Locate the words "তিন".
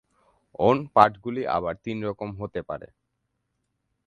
1.85-1.97